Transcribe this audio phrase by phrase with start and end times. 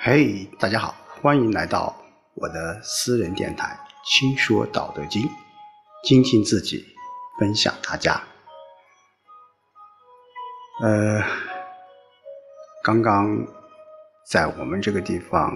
[0.00, 1.92] 嘿，大家好，欢迎来到
[2.34, 3.76] 我的私人电台
[4.08, 5.20] 《轻说道德经》，
[6.04, 6.86] 精进自己，
[7.40, 8.22] 分享大家。
[10.80, 11.20] 呃，
[12.84, 13.44] 刚刚
[14.24, 15.52] 在我们这个地方，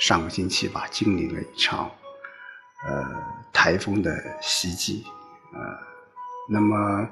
[0.00, 1.88] 上个星期吧，经历了一场
[2.84, 3.06] 呃
[3.52, 5.04] 台风的袭击，
[5.54, 5.60] 呃，
[6.50, 7.08] 那么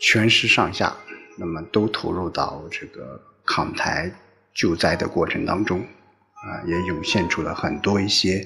[0.00, 0.96] 全市上下，
[1.36, 4.12] 那么都投入到这个抗台。
[4.58, 8.44] 救灾的过程当中，啊，也涌现出了很多一些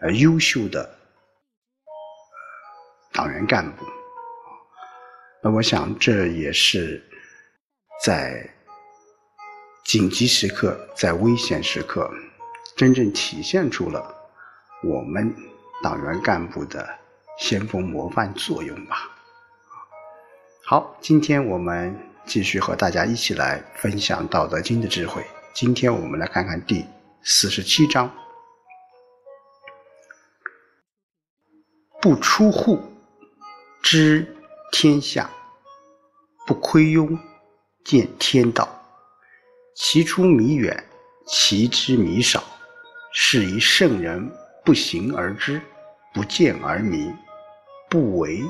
[0.00, 0.98] 呃优秀的
[3.12, 3.84] 党员干部。
[5.42, 7.06] 那我想，这也是
[8.02, 8.48] 在
[9.84, 12.10] 紧急时刻、在危险时刻，
[12.74, 14.14] 真正体现出了
[14.82, 15.30] 我们
[15.82, 16.88] 党员干部的
[17.38, 19.10] 先锋模范作用吧。
[20.64, 25.22] 好，今天我们继续和大家一起来分享《道德经》的智慧。
[25.52, 26.86] 今天我们来看看第
[27.22, 28.10] 四十七章：
[32.00, 32.80] 不出户，
[33.82, 34.36] 知
[34.70, 35.28] 天下；
[36.46, 37.18] 不窥庸，
[37.84, 38.68] 见天道。
[39.74, 40.84] 其出弥远，
[41.26, 42.42] 其知弥少。
[43.12, 44.30] 是以圣人
[44.64, 45.60] 不行而知，
[46.14, 47.12] 不见而明，
[47.88, 48.40] 不为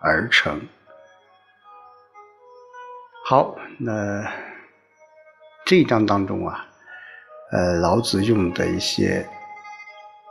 [0.00, 0.64] 而成。
[3.24, 4.45] 好，那。
[5.66, 6.64] 这一章当中啊，
[7.50, 9.28] 呃，老子用的一些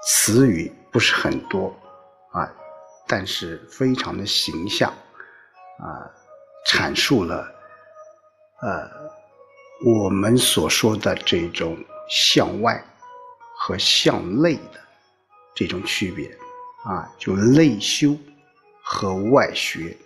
[0.01, 1.75] 词语不是很多
[2.31, 2.49] 啊，
[3.05, 6.09] 但是非常的形象啊，
[6.65, 7.53] 阐述了
[8.61, 8.89] 呃
[9.85, 11.77] 我们所说的这种
[12.09, 12.81] 向外
[13.57, 14.79] 和向内的
[15.53, 16.29] 这种区别
[16.85, 18.17] 啊，就内修
[18.81, 19.97] 和外学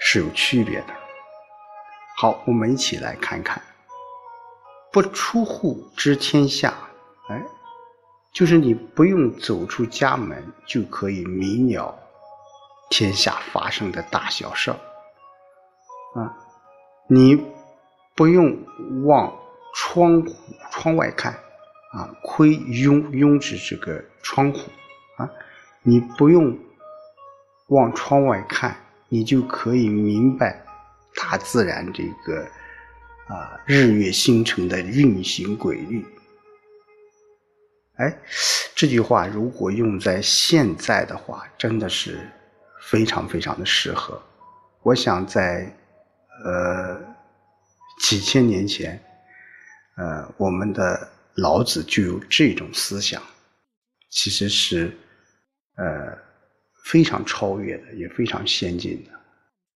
[0.00, 0.86] 是有区别的。
[2.16, 3.62] 好，我们一起来看看。
[4.90, 6.72] 不出户知天下，
[7.28, 7.42] 哎，
[8.32, 11.94] 就是你不用走出家门就可以明了
[12.88, 16.34] 天下发生的大小事，啊，
[17.06, 17.36] 你
[18.14, 18.56] 不用
[19.04, 19.30] 往
[19.74, 20.34] 窗户
[20.70, 21.34] 窗外看，
[21.92, 24.70] 啊，窥拥拥指这个窗户，
[25.18, 25.28] 啊，
[25.82, 26.58] 你不用
[27.68, 28.74] 往窗外看，
[29.08, 30.64] 你就可以明白
[31.14, 32.48] 大自然这个。
[33.28, 36.02] 啊，日月星辰的运行规律。
[37.96, 38.18] 哎，
[38.74, 42.18] 这句话如果用在现在的话，真的是
[42.88, 44.22] 非常非常的适合。
[44.82, 45.70] 我想在
[46.44, 46.98] 呃
[48.00, 48.98] 几千年前，
[49.96, 53.22] 呃，我们的老子就有这种思想，
[54.08, 54.96] 其实是
[55.76, 56.16] 呃
[56.84, 59.10] 非常超越的，也非常先进的。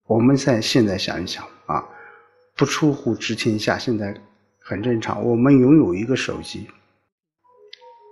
[0.04, 1.84] 我们在现在想一想啊。
[2.62, 4.16] 不出户知天下，现在
[4.60, 5.20] 很正常。
[5.24, 6.68] 我们拥有一个手机，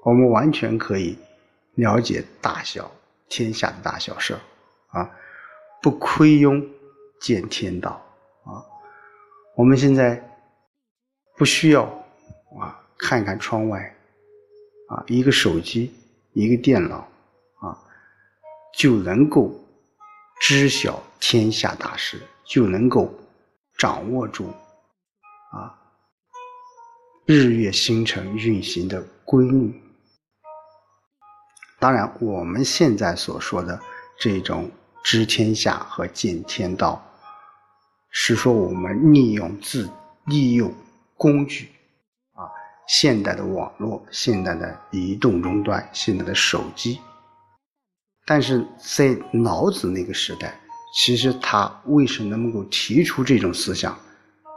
[0.04, 1.16] 我们完全可以
[1.76, 2.90] 了解大小
[3.28, 4.36] 天下的大小事
[4.88, 5.08] 啊！
[5.80, 6.66] 不窥庸
[7.20, 8.04] 见天道
[8.42, 8.66] 啊！
[9.54, 10.20] 我们现在
[11.36, 11.84] 不需要
[12.58, 13.94] 啊，看看窗外
[14.88, 15.94] 啊，一个手机，
[16.32, 17.08] 一个电脑
[17.60, 17.78] 啊，
[18.76, 19.54] 就能够
[20.40, 23.14] 知晓天下大事，就能够。
[23.80, 24.46] 掌握住
[25.52, 25.72] 啊
[27.24, 29.72] 日月星辰运行的规律。
[31.78, 33.80] 当然，我们现在所说的
[34.18, 34.70] 这种
[35.02, 37.02] 知天下和见天道，
[38.10, 39.91] 是说我们利用自
[40.26, 40.70] 利用
[41.16, 41.70] 工具
[42.34, 42.44] 啊，
[42.86, 47.00] 现代的网络、现代的移动终端、现代的手机。
[48.26, 50.59] 但是在老子那个时代。
[50.92, 53.98] 其实他为什么能够提出这种思想？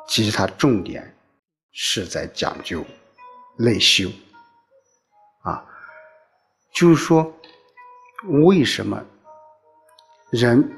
[0.07, 1.16] 其实他重点
[1.71, 2.83] 是在讲究
[3.57, 4.09] 内修
[5.43, 5.63] 啊，
[6.73, 7.33] 就是说
[8.45, 9.01] 为什么
[10.31, 10.72] 人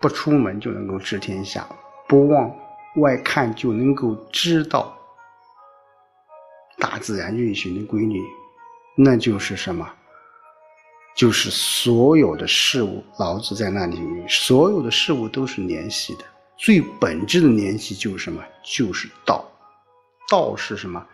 [0.00, 1.68] 不出门就能够知天下，
[2.08, 2.50] 不往
[2.96, 4.96] 外看就能够知道
[6.78, 8.20] 大自然运行的规律？
[8.96, 9.88] 那就是什么？
[11.16, 13.98] 就是所有的事物，老子在那里，
[14.28, 16.24] 所有的事物都是联系的。
[16.56, 18.42] 最本质的联系就是什么？
[18.64, 19.44] 就是道。
[20.30, 21.04] 道是什么？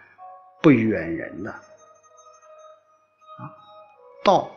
[0.63, 1.51] 不远人的。
[1.51, 1.59] 啊，
[4.23, 4.51] 道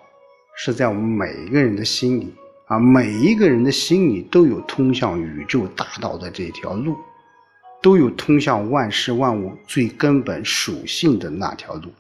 [0.57, 2.33] 是在我们每一个人的心里
[2.67, 6.95] 啊，每一个人的心里都有通向宇宙大道的这条路，
[7.81, 11.91] 都有通向万事万物最根本属性的那条路。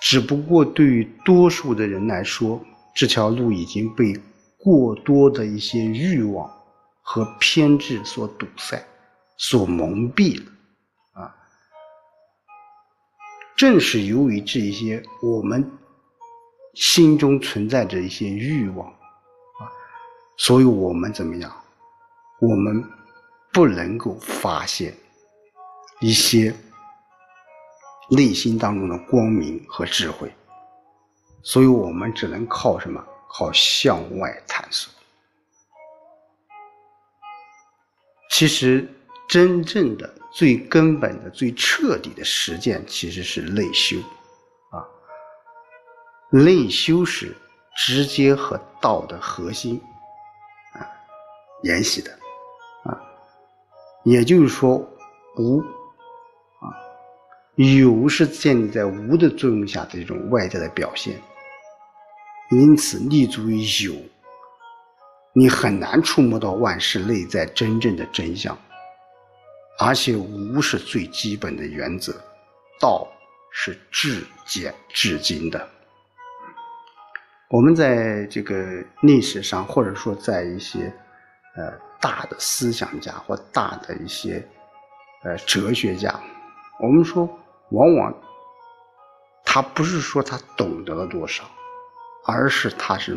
[0.00, 2.64] 只不过对于多数的人来说，
[2.94, 4.14] 这条路已经被
[4.56, 6.50] 过多的一些欲望
[7.02, 8.82] 和偏执所堵塞、
[9.36, 10.52] 所蒙蔽了，
[11.12, 11.34] 啊，
[13.56, 15.68] 正是由于这一些我们
[16.74, 19.66] 心中存在着一些欲望啊，
[20.36, 21.52] 所以我们怎么样？
[22.40, 22.84] 我们
[23.52, 24.94] 不能够发现
[26.00, 26.54] 一些
[28.08, 30.32] 内心当中的光明和智慧，
[31.42, 33.04] 所以我们只能靠什么？
[33.28, 34.92] 靠向外探索。
[38.30, 38.88] 其实，
[39.28, 40.14] 真正的。
[40.30, 43.96] 最根本的、最彻底的实践其实是内修，
[44.70, 44.84] 啊，
[46.30, 47.34] 内修是
[47.74, 49.80] 直接和道的核心
[50.74, 50.84] 啊
[51.62, 52.12] 联系的，
[52.84, 53.00] 啊，
[54.04, 54.76] 也就是说
[55.38, 55.64] 无
[57.58, 61.20] 有是建立在无的作用下的这种外在的表现，
[62.50, 63.94] 因此立足于有，
[65.32, 68.56] 你很难触摸到万事内在真正的真相。
[69.80, 72.12] 而且无是最基本的原则，
[72.80, 73.06] 道
[73.52, 75.68] 是至简至精的。
[77.50, 78.56] 我们在这个
[79.02, 80.92] 历史上，或者说在一些
[81.56, 84.44] 呃大的思想家或大的一些
[85.22, 86.20] 呃哲学家，
[86.80, 87.28] 我们说
[87.70, 88.14] 往往
[89.44, 91.44] 他不是说他懂得了多少，
[92.24, 93.16] 而是他是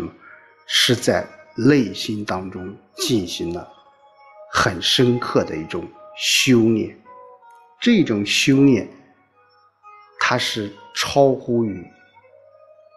[0.67, 3.67] 是在内心当中进行了
[4.51, 5.87] 很深刻的一种。
[6.17, 7.01] 修炼，
[7.79, 8.85] 这种修炼，
[10.19, 11.83] 它是超乎于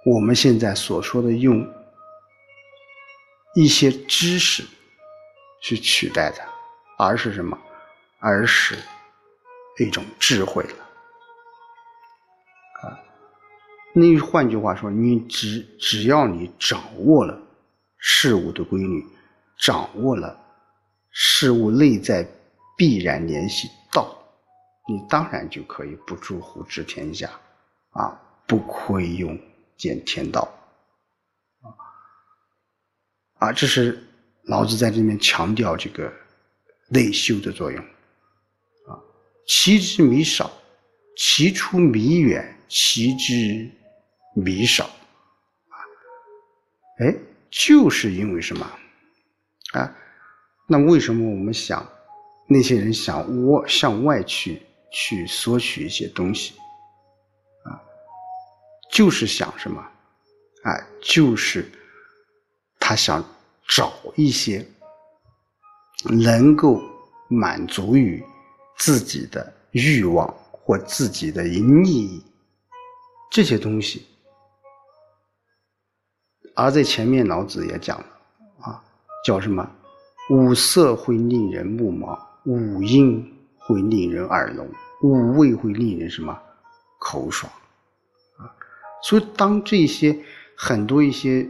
[0.04, 1.64] 我们现在所说的用
[3.54, 4.64] 一些知识
[5.62, 6.44] 去取代的，
[6.98, 7.56] 而是什么？
[8.18, 8.76] 而是
[9.78, 10.83] 一种智慧了。
[13.94, 17.40] 那换句话说，你只只要你掌握了
[17.96, 19.04] 事物的规律，
[19.58, 20.38] 掌握了
[21.10, 22.28] 事物内在。
[22.76, 24.20] 必然联系道，
[24.88, 27.30] 你当然就可以不诸乎治天下，
[27.90, 29.38] 啊，不亏用
[29.76, 30.52] 见天道，
[31.62, 33.96] 啊，啊，这是
[34.42, 36.12] 老子在这边强调这个
[36.88, 37.80] 内修的作用，
[38.88, 38.98] 啊，
[39.46, 40.50] 其之弥少，
[41.16, 43.70] 其出弥远，其之
[44.34, 45.76] 弥少，啊，
[46.98, 47.14] 哎，
[47.50, 48.70] 就是因为什么？
[49.72, 49.96] 啊，
[50.66, 51.86] 那为什么我们想？
[52.46, 54.60] 那些人想窝向外去
[54.92, 56.54] 去索取一些东西，
[57.64, 57.80] 啊，
[58.92, 59.80] 就是想什么？
[60.62, 60.70] 啊，
[61.00, 61.70] 就是
[62.78, 63.24] 他想
[63.66, 64.66] 找一些
[66.04, 66.82] 能够
[67.28, 68.22] 满足于
[68.76, 72.22] 自己的欲望或自己的利益
[73.30, 74.06] 这些东西。
[76.54, 78.06] 而在前面老子也讲了
[78.60, 78.82] 啊，
[79.24, 79.68] 叫什么？
[80.30, 82.18] 五色会令人目盲。
[82.44, 84.68] 五音会令人耳聋，
[85.02, 86.38] 五味会令人什么
[86.98, 87.50] 口爽
[88.36, 88.44] 啊？
[89.02, 90.14] 所以当这些
[90.54, 91.48] 很多一些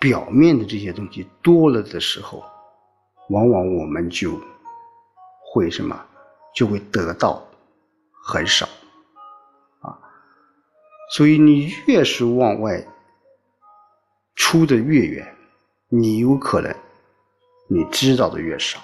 [0.00, 2.42] 表面的这些东西多了的时候，
[3.28, 4.32] 往往我们就
[5.52, 6.04] 会什么
[6.52, 7.40] 就会得到
[8.24, 8.66] 很少
[9.82, 9.96] 啊。
[11.14, 12.84] 所以你越是往外
[14.42, 15.24] 出的越远，
[15.88, 16.74] 你有可能
[17.68, 18.80] 你知道的越少。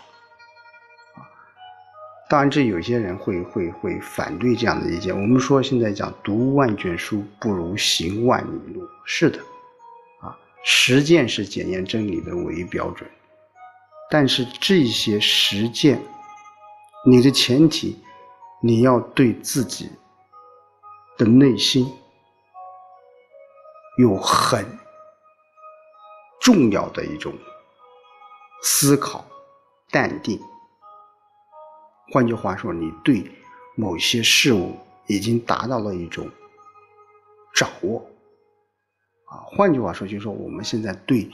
[2.30, 5.12] 当然，这有些人会会会反对这样的意见。
[5.12, 9.40] 我们说现在讲读万卷书不如行万里路，是的，
[10.20, 13.10] 啊，实践是检验真理的唯一标准。
[14.08, 16.00] 但是这些实践，
[17.04, 17.98] 你的前提，
[18.62, 19.90] 你要对自己
[21.18, 21.92] 的内心
[23.98, 24.64] 有很
[26.48, 27.34] 重要的一种
[28.62, 29.22] 思考、
[29.90, 30.40] 淡定。
[32.10, 33.30] 换句话说，你对
[33.76, 34.74] 某些事物
[35.08, 36.26] 已经达到了一种
[37.54, 38.02] 掌握，
[39.26, 41.30] 啊，换句话说，就是说我们现在对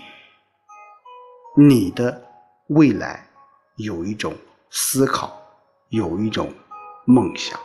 [1.56, 2.21] 你的
[2.71, 3.25] 未来
[3.76, 4.35] 有一种
[4.68, 5.40] 思考，
[5.90, 6.52] 有一种
[7.06, 7.56] 梦想，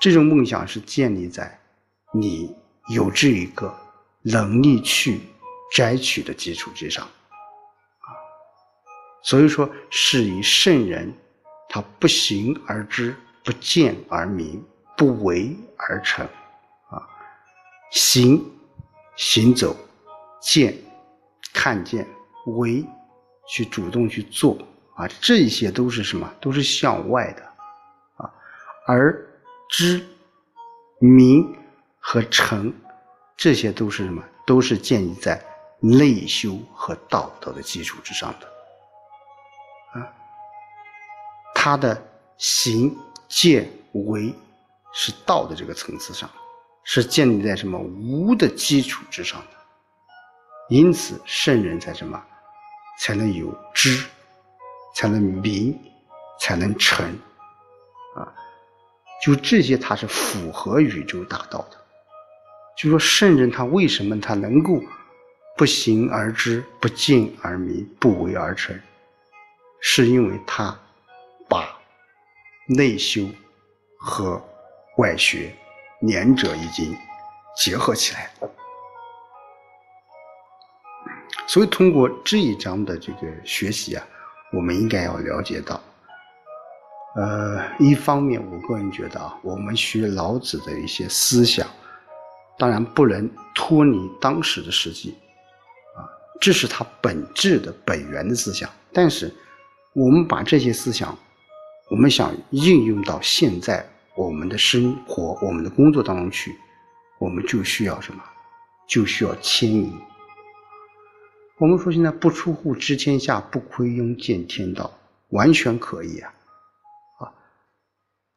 [0.00, 1.60] 这种梦想是建立在
[2.14, 2.56] 你
[2.88, 3.78] 有这一个
[4.22, 5.20] 能力去
[5.72, 8.08] 摘取的基础之上，啊，
[9.22, 11.12] 所以说是以圣人。
[11.72, 14.60] 他不行而知，不见而明，
[14.96, 16.26] 不为而成，
[16.88, 16.98] 啊，
[17.92, 18.44] 行，
[19.14, 19.76] 行走，
[20.42, 20.76] 见，
[21.52, 22.04] 看见，
[22.46, 22.84] 为，
[23.46, 24.58] 去主动去做，
[24.96, 26.28] 啊，这些都是什么？
[26.40, 27.42] 都是向外的，
[28.16, 28.28] 啊，
[28.88, 29.24] 而
[29.68, 30.04] 知，
[30.98, 31.56] 明
[32.00, 32.74] 和成，
[33.36, 34.20] 这些都是什么？
[34.44, 35.40] 都是建立在
[35.80, 38.46] 内修和道德的基础之上的。
[39.98, 40.06] 啊
[41.54, 42.00] 他的
[42.38, 42.96] 行、
[43.28, 44.34] 见、为，
[44.92, 46.30] 是道的这个层次上，
[46.84, 49.46] 是建立在什么无的基础之上的。
[50.70, 52.22] 因此，圣人才什么，
[53.00, 54.06] 才能有知，
[54.94, 55.78] 才能明，
[56.40, 57.04] 才能成，
[58.16, 58.32] 啊，
[59.22, 61.76] 就这些，他是符合宇宙大道的。
[62.76, 64.80] 就说圣人他为什么他能够
[65.60, 68.74] 不行而知，不见而明，不为而成，
[69.82, 70.74] 是因为他
[71.50, 71.78] 把
[72.66, 73.26] 内修
[73.98, 74.42] 和
[74.96, 75.54] 外学
[76.00, 76.96] 两者已经
[77.54, 78.30] 结合起来。
[81.46, 84.02] 所以，通过这一章的这个学习啊，
[84.54, 85.78] 我们应该要了解到，
[87.16, 91.68] 呃，一方面，我个人觉得啊，我们学老子的一些思想，
[92.56, 95.18] 当然不能脱离当时的实际，
[96.40, 98.68] 这是他本质的本源的思想。
[98.92, 99.32] 但是，
[99.92, 101.16] 我们把这些思想，
[101.90, 106.56] 我们想应用到现在我们的生活、我们的工作当中去，
[107.18, 108.22] 我们就需要什么？
[108.88, 109.92] 就需要迁移。
[111.58, 114.90] 我们说现在不出户知天下，不窥庸见天道，
[115.28, 116.32] 完全可以啊，
[117.18, 117.32] 啊！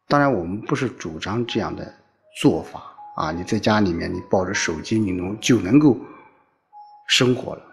[0.08, 1.92] 当然我们不是主张这样的
[2.40, 2.84] 做法
[3.16, 5.98] 啊，你在家里面你抱着手机你能就能够
[7.08, 7.73] 生活了。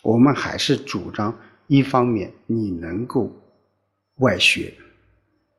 [0.00, 3.30] 我们还是主张一方面你能够
[4.16, 4.74] 外学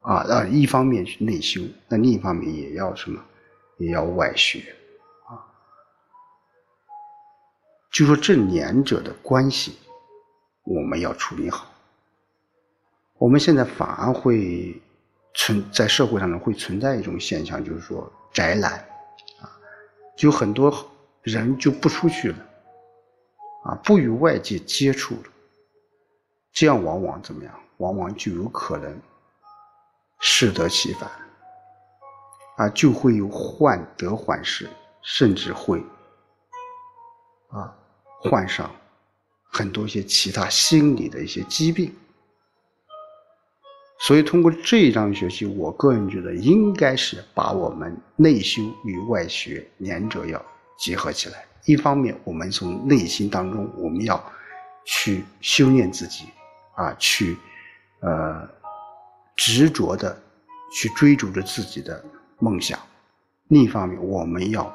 [0.01, 3.23] 啊，啊，一方面去内修，那另一方面也要什么，
[3.77, 4.59] 也要外学。
[5.27, 5.39] 啊
[7.91, 9.77] 就说这两者的关系，
[10.63, 11.71] 我们要处理好。
[13.19, 14.81] 我们现在反而会
[15.35, 18.73] 存在社会上呢，会存在一种现象，就是说宅男
[19.39, 19.47] 啊，
[20.17, 20.73] 就很多
[21.21, 22.37] 人就不出去了，
[23.63, 25.23] 啊，不与外界接触了，
[26.51, 27.53] 这样往往怎么样？
[27.77, 29.01] 往往就有可能
[30.21, 31.09] 适得其反，
[32.57, 34.69] 啊，就会有患得患失，
[35.01, 35.83] 甚至会
[37.49, 37.75] 啊。
[38.21, 38.71] 患上
[39.51, 41.93] 很多一些其他心理的一些疾病，
[43.99, 50.41] 所以通过这一章学习，我个人觉得应该是把我们内修与外学两者要
[50.77, 51.45] 结合起来。
[51.65, 54.21] 一方面，我们从内心当中我们要
[54.85, 56.25] 去修炼自己，
[56.75, 57.37] 啊，去
[58.01, 58.47] 呃
[59.35, 60.21] 执着的
[60.73, 62.03] 去追逐着自己的
[62.39, 62.77] 梦想；
[63.47, 64.71] 另一方面，我们要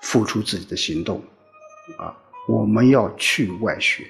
[0.00, 1.22] 付出自己的行动，
[1.98, 2.16] 啊。
[2.48, 4.04] 我们要去外学，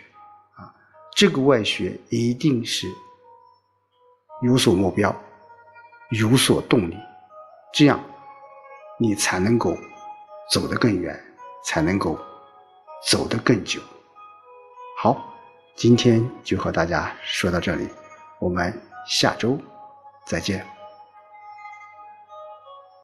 [0.57, 0.75] 啊，
[1.15, 2.87] 这个外学一定是
[4.41, 5.15] 有所目标、
[6.13, 6.97] 有所动力，
[7.75, 8.03] 这样
[8.99, 9.77] 你才能够
[10.51, 11.23] 走得更远，
[11.64, 12.19] 才能够
[13.09, 13.81] 走得更久。
[14.99, 15.35] 好，
[15.75, 17.88] 今天就和大家说到这里，
[18.38, 18.73] 我们
[19.07, 19.59] 下周
[20.26, 20.72] 再见。